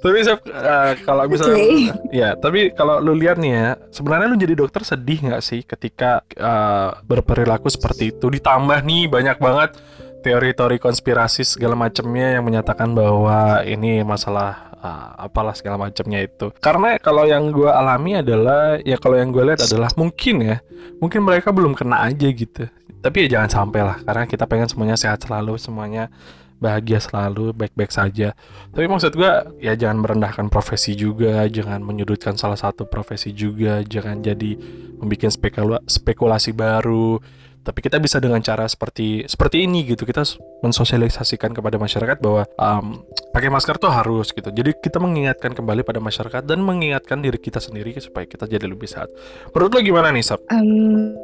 tapi 0.05 0.22
sob 0.22 0.39
uh, 0.53 0.94
kalau 1.01 1.25
misalnya 1.25 1.58
okay. 1.58 1.89
ya 2.13 2.29
tapi 2.38 2.70
kalau 2.77 3.01
lu 3.01 3.17
lihat 3.17 3.41
nih 3.41 3.51
ya 3.58 3.70
sebenarnya 3.89 4.27
lu 4.29 4.38
jadi 4.38 4.53
dokter 4.53 4.86
sedih 4.86 5.17
nggak 5.17 5.41
sih 5.41 5.65
ketika 5.65 6.22
uh, 6.38 7.01
berperilaku 7.01 7.74
seperti 7.74 8.13
itu 8.13 8.29
ditambah 8.29 8.86
nih 8.86 9.10
banyak 9.10 9.38
banget 9.41 9.82
teori-teori 10.25 10.82
konspirasi 10.82 11.46
segala 11.46 11.77
macamnya 11.77 12.41
yang 12.41 12.44
menyatakan 12.50 12.98
bahwa 12.98 13.62
ini 13.62 14.01
masalah 14.01 14.74
uh, 14.82 15.29
apalah 15.29 15.53
segala 15.53 15.77
macamnya 15.77 16.25
itu. 16.25 16.50
Karena 16.58 16.98
kalau 16.98 17.29
yang 17.29 17.53
gue 17.53 17.70
alami 17.70 18.17
adalah 18.17 18.82
ya 18.82 18.98
kalau 18.98 19.22
yang 19.22 19.29
gue 19.29 19.46
lihat 19.46 19.62
adalah 19.70 19.94
mungkin 19.94 20.36
ya, 20.41 20.58
mungkin 20.98 21.22
mereka 21.22 21.53
belum 21.53 21.77
kena 21.77 22.10
aja 22.10 22.25
gitu. 22.25 22.65
Tapi 23.05 23.29
ya 23.29 23.38
jangan 23.38 23.50
sampai 23.53 23.86
lah, 23.86 24.01
karena 24.01 24.25
kita 24.25 24.50
pengen 24.50 24.65
semuanya 24.65 24.98
sehat 24.98 25.22
selalu, 25.22 25.62
semuanya 25.62 26.10
bahagia 26.58 26.98
selalu, 26.98 27.53
baik-baik 27.53 27.94
saja. 27.94 28.34
Tapi 28.74 28.89
maksud 28.89 29.13
gue 29.13 29.62
ya 29.62 29.77
jangan 29.77 30.01
merendahkan 30.01 30.50
profesi 30.50 30.98
juga, 30.98 31.46
jangan 31.46 31.86
menyudutkan 31.86 32.34
salah 32.34 32.58
satu 32.58 32.89
profesi 32.89 33.29
juga, 33.29 33.86
jangan 33.86 34.25
jadi 34.25 34.58
membuat 34.98 35.38
spekulasi 35.86 36.50
baru 36.58 37.22
tapi 37.65 37.81
kita 37.81 37.98
bisa 37.98 38.22
dengan 38.22 38.39
cara 38.45 38.69
seperti 38.69 39.25
seperti 39.25 39.65
ini 39.65 39.81
gitu. 39.89 40.05
Kita 40.05 40.22
mensosialisasikan 40.62 41.57
kepada 41.57 41.81
masyarakat 41.81 42.22
bahwa 42.22 42.45
um, 42.62 43.01
pakai 43.34 43.50
masker 43.50 43.81
tuh 43.81 43.89
harus 43.89 44.29
gitu. 44.29 44.53
Jadi 44.53 44.77
kita 44.77 45.01
mengingatkan 45.01 45.57
kembali 45.57 45.81
pada 45.81 45.98
masyarakat 45.98 46.45
dan 46.45 46.62
mengingatkan 46.62 47.25
diri 47.25 47.41
kita 47.41 47.57
sendiri 47.57 47.98
supaya 47.98 48.29
kita 48.29 48.45
jadi 48.45 48.69
lebih 48.69 48.86
sehat. 48.86 49.10
Menurut 49.50 49.74
lo 49.74 49.79
gimana 49.81 50.13
nih 50.13 50.22
Sab? 50.22 50.45
Um, 50.53 51.17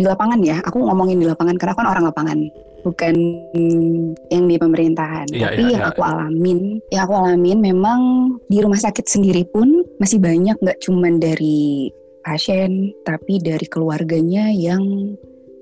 di 0.00 0.04
lapangan 0.08 0.40
ya 0.40 0.64
aku 0.64 0.80
ngomongin 0.80 1.20
di 1.20 1.28
lapangan 1.28 1.60
karena 1.60 1.76
kan 1.76 1.86
orang 1.86 2.04
lapangan 2.08 2.38
bukan 2.80 3.14
yang 4.32 4.44
di 4.48 4.56
pemerintahan. 4.56 5.28
Ya, 5.32 5.52
tapi 5.52 5.68
ya, 5.68 5.70
yang 5.76 5.84
ya, 5.84 5.90
aku 5.92 6.00
alamin 6.00 6.58
yang 6.88 7.02
aku 7.04 7.14
alamin 7.20 7.58
memang 7.60 8.00
di 8.48 8.58
rumah 8.64 8.80
sakit 8.80 9.04
sendiri 9.04 9.44
pun 9.52 9.84
masih 10.00 10.16
banyak 10.16 10.56
nggak 10.56 10.80
cuman 10.80 11.20
dari 11.20 11.92
pasien 12.24 12.96
tapi 13.04 13.36
dari 13.36 13.68
keluarganya 13.68 14.48
yang 14.48 15.12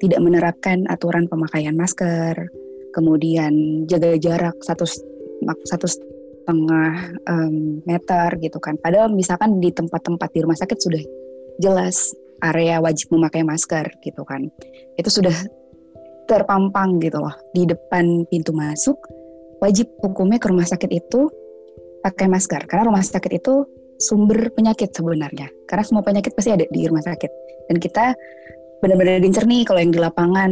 tidak 0.02 0.18
menerapkan 0.18 0.82
aturan 0.90 1.30
pemakaian 1.30 1.78
masker, 1.78 2.34
kemudian 2.90 3.86
jaga 3.86 4.18
jarak 4.18 4.58
satu 4.66 4.82
satu 5.62 5.86
setengah 5.86 7.14
um, 7.30 7.78
meter 7.86 8.34
gitu 8.42 8.58
kan. 8.58 8.74
Padahal 8.82 9.14
misalkan 9.14 9.62
di 9.62 9.70
tempat-tempat 9.70 10.28
di 10.34 10.42
rumah 10.42 10.58
sakit 10.58 10.78
sudah 10.78 11.02
jelas 11.62 12.10
area 12.42 12.82
wajib 12.82 13.14
memakai 13.14 13.46
masker 13.46 13.86
gitu 14.02 14.26
kan. 14.26 14.50
Itu 14.98 15.08
sudah 15.08 15.34
terpampang 16.26 16.98
gitu 16.98 17.22
loh 17.22 17.34
di 17.54 17.62
depan 17.62 18.26
pintu 18.26 18.50
masuk. 18.50 18.98
Wajib 19.62 19.86
hukumnya 20.02 20.42
ke 20.42 20.50
rumah 20.50 20.66
sakit 20.66 20.90
itu 20.90 21.30
pakai 22.02 22.26
masker 22.26 22.66
karena 22.66 22.90
rumah 22.90 23.06
sakit 23.06 23.30
itu 23.38 23.62
sumber 24.02 24.50
penyakit 24.50 24.90
sebenarnya. 24.90 25.46
Karena 25.70 25.84
semua 25.86 26.02
penyakit 26.02 26.34
pasti 26.34 26.50
ada 26.50 26.66
di 26.66 26.82
rumah 26.90 27.06
sakit. 27.06 27.30
Dan 27.70 27.78
kita 27.78 28.18
benar-benar 28.82 29.22
dincer 29.22 29.46
nih 29.46 29.62
kalau 29.62 29.78
yang 29.78 29.94
di 29.94 30.02
lapangan. 30.02 30.50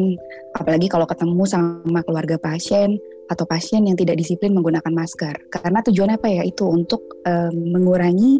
Apalagi 0.54 0.86
kalau 0.86 1.04
ketemu 1.04 1.42
sama 1.50 2.00
keluarga 2.06 2.38
pasien 2.38 2.94
atau 3.26 3.42
pasien 3.46 3.82
yang 3.82 3.98
tidak 3.98 4.18
disiplin 4.22 4.54
menggunakan 4.54 4.94
masker. 4.94 5.50
Karena 5.50 5.82
tujuannya 5.82 6.16
apa 6.16 6.28
ya? 6.30 6.42
Itu 6.46 6.70
untuk 6.70 7.02
um, 7.26 7.54
mengurangi 7.74 8.38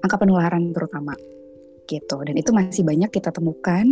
angka 0.00 0.16
penularan 0.16 0.72
terutama. 0.72 1.12
Gitu. 1.84 2.16
Dan 2.16 2.34
itu 2.34 2.50
masih 2.50 2.82
banyak 2.82 3.12
kita 3.12 3.28
temukan 3.28 3.84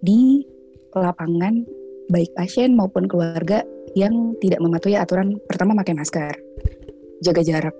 di 0.00 0.48
lapangan 0.96 1.60
baik 2.08 2.32
pasien 2.32 2.72
maupun 2.72 3.04
keluarga 3.04 3.60
yang 3.92 4.32
tidak 4.40 4.64
mematuhi 4.64 4.96
aturan 4.96 5.36
pertama 5.44 5.76
pakai 5.76 5.92
masker. 5.92 6.34
Jaga 7.20 7.44
jarak. 7.44 7.76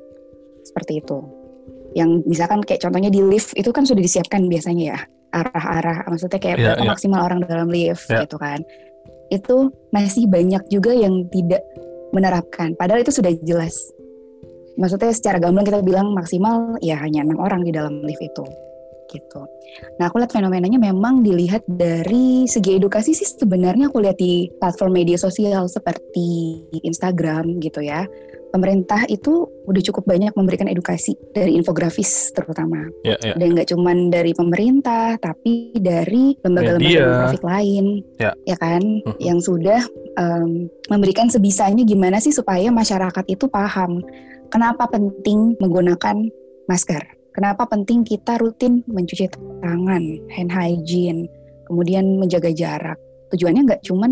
Seperti 0.68 1.00
itu. 1.00 1.18
Yang 1.96 2.28
misalkan 2.28 2.60
kayak 2.60 2.84
contohnya 2.84 3.08
di 3.08 3.24
lift 3.24 3.56
itu 3.56 3.72
kan 3.72 3.88
sudah 3.88 4.04
disiapkan 4.04 4.44
biasanya 4.52 4.84
ya 4.92 5.00
arah-arah 5.34 6.06
maksudnya 6.06 6.40
kayak 6.40 6.58
yeah, 6.58 6.74
yeah. 6.78 6.88
maksimal 6.88 7.22
orang 7.24 7.42
dalam 7.44 7.68
lift 7.70 8.06
yeah. 8.10 8.24
gitu 8.24 8.36
kan 8.38 8.62
itu 9.30 9.74
masih 9.90 10.30
banyak 10.30 10.62
juga 10.70 10.94
yang 10.94 11.26
tidak 11.34 11.62
menerapkan 12.14 12.78
padahal 12.78 13.02
itu 13.02 13.10
sudah 13.10 13.34
jelas 13.42 13.74
maksudnya 14.78 15.10
secara 15.10 15.42
gamblang 15.42 15.66
kita 15.66 15.82
bilang 15.82 16.14
maksimal 16.14 16.78
ya 16.84 16.94
hanya 17.00 17.26
enam 17.26 17.40
orang 17.40 17.64
di 17.66 17.74
dalam 17.74 18.04
lift 18.06 18.22
itu 18.22 18.46
gitu. 19.06 19.46
Nah 20.02 20.10
aku 20.10 20.18
lihat 20.18 20.34
fenomenanya 20.34 20.82
memang 20.82 21.22
dilihat 21.22 21.62
dari 21.66 22.44
segi 22.50 22.74
edukasi 22.74 23.14
sih 23.14 23.26
sebenarnya 23.26 23.88
aku 23.88 24.02
lihat 24.02 24.18
di 24.18 24.50
platform 24.58 24.98
media 24.98 25.14
sosial 25.14 25.70
seperti 25.70 26.58
Instagram 26.82 27.62
gitu 27.62 27.86
ya 27.86 28.02
pemerintah 28.50 29.04
itu 29.10 29.46
udah 29.66 29.82
cukup 29.92 30.06
banyak 30.06 30.32
memberikan 30.38 30.70
edukasi 30.70 31.18
dari 31.34 31.58
infografis 31.58 32.30
terutama. 32.32 32.86
Yeah, 33.02 33.18
yeah. 33.22 33.36
Dan 33.36 33.58
nggak 33.58 33.68
cuma 33.74 33.92
dari 34.08 34.32
pemerintah, 34.32 35.18
tapi 35.18 35.74
dari 35.76 36.38
lembaga-lembaga 36.40 37.30
profit 37.30 37.44
lain, 37.44 37.84
yeah. 38.22 38.34
ya 38.46 38.56
kan, 38.56 38.82
mm-hmm. 38.82 39.18
yang 39.20 39.38
sudah 39.42 39.82
um, 40.16 40.70
memberikan 40.88 41.26
sebisanya 41.28 41.82
gimana 41.82 42.22
sih 42.22 42.32
supaya 42.32 42.70
masyarakat 42.70 43.24
itu 43.28 43.50
paham 43.50 44.00
kenapa 44.48 44.86
penting 44.90 45.58
menggunakan 45.58 46.30
masker, 46.70 47.02
kenapa 47.34 47.66
penting 47.66 48.06
kita 48.06 48.38
rutin 48.38 48.82
mencuci 48.86 49.30
tangan, 49.62 50.02
hand 50.32 50.50
hygiene, 50.50 51.26
kemudian 51.66 52.18
menjaga 52.18 52.50
jarak. 52.54 52.98
Tujuannya 53.34 53.66
nggak 53.66 53.82
cuma 53.84 54.06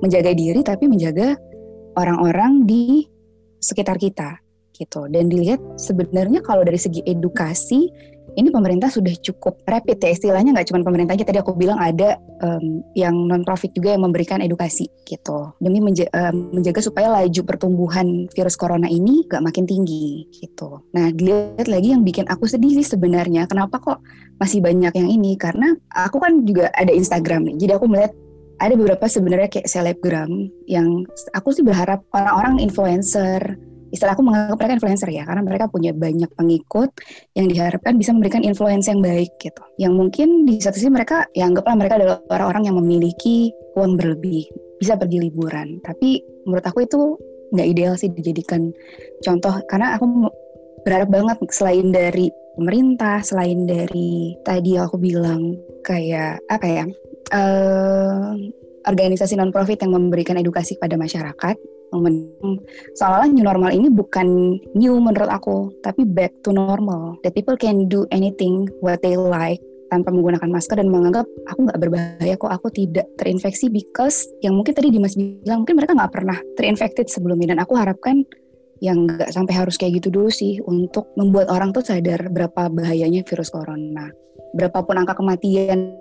menjaga 0.00 0.30
diri, 0.32 0.62
tapi 0.62 0.86
menjaga 0.86 1.34
orang-orang 1.98 2.64
di 2.64 3.04
sekitar 3.60 4.00
kita 4.00 4.40
gitu. 4.80 5.04
Dan 5.12 5.28
dilihat 5.28 5.60
sebenarnya 5.76 6.40
kalau 6.40 6.64
dari 6.64 6.80
segi 6.80 7.04
edukasi 7.04 7.92
ini 8.38 8.48
pemerintah 8.54 8.86
sudah 8.86 9.10
cukup 9.18 9.58
rapid 9.66 9.98
ya 9.98 10.10
istilahnya 10.14 10.54
nggak 10.54 10.68
cuma 10.70 10.86
pemerintah 10.86 11.18
aja 11.18 11.26
tadi 11.26 11.42
aku 11.42 11.56
bilang 11.58 11.82
ada 11.82 12.14
um, 12.42 12.78
yang 12.94 13.14
non 13.26 13.42
profit 13.42 13.74
juga 13.74 13.94
yang 13.94 14.06
memberikan 14.06 14.38
edukasi 14.38 14.86
gitu 15.02 15.50
demi 15.58 15.82
menja 15.82 16.06
um, 16.14 16.54
menjaga 16.54 16.78
supaya 16.78 17.10
laju 17.10 17.40
pertumbuhan 17.42 18.30
virus 18.30 18.54
corona 18.54 18.86
ini 18.86 19.26
gak 19.26 19.42
makin 19.42 19.66
tinggi 19.66 20.30
gitu. 20.30 20.84
Nah 20.94 21.10
dilihat 21.10 21.66
lagi 21.66 21.90
yang 21.90 22.06
bikin 22.06 22.30
aku 22.30 22.46
sedih 22.46 22.78
sih 22.82 22.86
sebenarnya 22.86 23.50
kenapa 23.50 23.82
kok 23.82 23.98
masih 24.38 24.62
banyak 24.62 24.94
yang 24.94 25.08
ini 25.10 25.34
karena 25.34 25.74
aku 25.90 26.22
kan 26.22 26.46
juga 26.46 26.70
ada 26.72 26.94
Instagram 26.94 27.50
nih 27.50 27.66
jadi 27.66 27.72
aku 27.76 27.86
melihat 27.90 28.14
ada 28.60 28.76
beberapa 28.76 29.08
sebenarnya 29.08 29.48
kayak 29.48 29.66
selebgram 29.66 30.52
yang 30.68 31.08
aku 31.32 31.48
sih 31.56 31.64
berharap 31.64 32.04
orang-orang 32.12 32.60
influencer 32.60 33.56
istilah 33.90 34.14
aku 34.14 34.22
menganggap 34.22 34.54
mereka 34.54 34.74
influencer 34.78 35.08
ya 35.10 35.26
karena 35.26 35.42
mereka 35.42 35.64
punya 35.66 35.90
banyak 35.90 36.30
pengikut 36.38 36.94
yang 37.34 37.50
diharapkan 37.50 37.98
bisa 37.98 38.14
memberikan 38.14 38.46
influence 38.46 38.86
yang 38.86 39.02
baik 39.02 39.34
gitu. 39.42 39.62
Yang 39.82 39.92
mungkin 39.98 40.28
di 40.46 40.62
satu 40.62 40.78
sisi 40.78 40.90
mereka 40.94 41.26
ya 41.34 41.50
anggaplah 41.50 41.74
mereka 41.74 41.98
adalah 41.98 42.22
orang-orang 42.30 42.70
yang 42.70 42.76
memiliki 42.78 43.50
uang 43.74 43.98
berlebih 43.98 44.46
bisa 44.78 44.94
pergi 44.94 45.18
liburan. 45.18 45.82
Tapi 45.82 46.22
menurut 46.46 46.64
aku 46.64 46.86
itu 46.86 47.18
nggak 47.50 47.66
ideal 47.66 47.98
sih 47.98 48.14
dijadikan 48.14 48.70
contoh 49.26 49.58
karena 49.66 49.98
aku 49.98 50.30
berharap 50.86 51.10
banget 51.10 51.36
selain 51.50 51.90
dari 51.90 52.30
pemerintah 52.54 53.20
selain 53.26 53.66
dari 53.66 54.38
tadi 54.46 54.78
aku 54.78 54.96
bilang 55.02 55.58
kayak 55.82 56.38
apa 56.46 56.66
ya 56.66 56.84
uh, 57.30 58.34
organisasi 58.86 59.38
non 59.38 59.54
profit 59.54 59.82
yang 59.82 59.94
memberikan 59.94 60.38
edukasi 60.38 60.76
kepada 60.78 60.94
masyarakat 60.94 61.56
Soalnya 62.94 63.28
new 63.34 63.46
normal 63.46 63.74
ini 63.74 63.90
bukan 63.90 64.58
new 64.78 64.94
menurut 65.02 65.26
aku, 65.26 65.74
tapi 65.82 66.06
back 66.06 66.30
to 66.46 66.54
normal. 66.54 67.18
That 67.26 67.34
people 67.34 67.58
can 67.58 67.90
do 67.90 68.06
anything 68.14 68.70
what 68.78 69.02
they 69.02 69.18
like 69.18 69.58
tanpa 69.90 70.14
menggunakan 70.14 70.46
masker 70.54 70.78
dan 70.78 70.86
menganggap 70.86 71.26
aku 71.50 71.66
nggak 71.66 71.80
berbahaya 71.82 72.34
kok 72.38 72.52
aku 72.54 72.70
tidak 72.70 73.10
terinfeksi 73.18 73.66
because 73.74 74.30
yang 74.38 74.54
mungkin 74.54 74.70
tadi 74.70 74.94
Dimas 74.94 75.18
bilang 75.18 75.66
mungkin 75.66 75.82
mereka 75.82 75.98
nggak 75.98 76.14
pernah 76.14 76.38
terinfected 76.54 77.10
sebelumnya 77.10 77.58
dan 77.58 77.66
aku 77.66 77.74
harapkan 77.74 78.22
yang 78.78 79.10
nggak 79.10 79.34
sampai 79.34 79.50
harus 79.58 79.74
kayak 79.74 79.98
gitu 79.98 80.14
dulu 80.14 80.30
sih 80.30 80.62
untuk 80.62 81.10
membuat 81.18 81.50
orang 81.50 81.74
tuh 81.74 81.82
sadar 81.82 82.30
berapa 82.30 82.70
bahayanya 82.70 83.26
virus 83.26 83.50
corona 83.50 84.14
berapapun 84.54 84.94
angka 84.94 85.18
kematian 85.18 85.98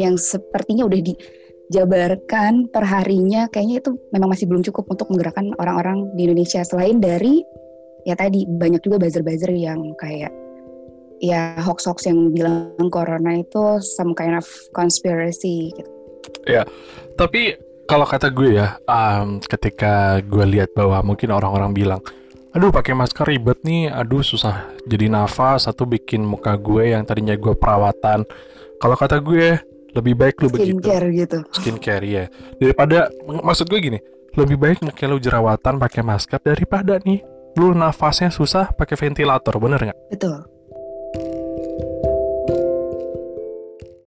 yang 0.00 0.16
sepertinya 0.16 0.88
udah 0.88 1.00
dijabarkan 1.00 2.72
perharinya 2.72 3.48
kayaknya 3.52 3.84
itu 3.84 3.90
memang 4.10 4.32
masih 4.32 4.48
belum 4.48 4.64
cukup 4.64 4.88
untuk 4.88 5.12
menggerakkan 5.12 5.52
orang-orang 5.60 6.08
di 6.16 6.28
Indonesia 6.28 6.64
selain 6.64 6.98
dari 6.98 7.44
ya 8.04 8.16
tadi 8.16 8.44
banyak 8.44 8.84
juga 8.84 9.00
buzzer-buzzer 9.00 9.52
yang 9.52 9.96
kayak 9.96 10.32
ya 11.24 11.56
hoax-hoax 11.56 12.04
yang 12.10 12.32
bilang 12.32 12.76
corona 12.92 13.40
itu 13.40 13.80
some 13.80 14.12
kind 14.12 14.36
of 14.36 14.44
conspiracy 14.76 15.72
gitu. 15.72 15.90
Ya, 16.44 16.68
tapi 17.16 17.56
kalau 17.84 18.08
kata 18.08 18.32
gue 18.32 18.56
ya, 18.60 18.80
um, 18.88 19.40
ketika 19.40 20.20
gue 20.24 20.44
lihat 20.44 20.72
bahwa 20.72 21.00
mungkin 21.04 21.32
orang-orang 21.32 21.72
bilang, 21.72 22.00
aduh 22.52 22.72
pakai 22.72 22.96
masker 22.96 23.28
ribet 23.28 23.60
nih, 23.64 23.92
aduh 23.92 24.24
susah 24.24 24.72
jadi 24.88 25.08
nafas, 25.12 25.68
satu 25.68 25.84
bikin 25.88 26.24
muka 26.24 26.56
gue 26.56 26.92
yang 26.96 27.04
tadinya 27.04 27.36
gue 27.36 27.52
perawatan. 27.56 28.24
Kalau 28.80 28.96
kata 28.96 29.20
gue 29.20 29.60
lebih 29.94 30.14
baik 30.18 30.42
lu 30.42 30.50
begitu. 30.50 30.78
Skincare 30.78 31.08
gitu. 31.14 31.38
Skincare 31.54 32.06
ya. 32.06 32.24
Daripada 32.58 33.08
maksud 33.24 33.66
gue 33.70 33.80
gini, 33.80 33.98
lebih 34.34 34.58
baik 34.58 34.78
mungkin 34.82 35.06
lu 35.14 35.18
jerawatan 35.22 35.78
pakai 35.78 36.02
masker 36.02 36.42
daripada 36.42 36.98
nih 37.00 37.22
lu 37.54 37.70
nafasnya 37.70 38.34
susah 38.34 38.74
pakai 38.74 38.98
ventilator, 38.98 39.54
bener 39.62 39.90
nggak? 39.90 39.98
Betul 40.10 40.53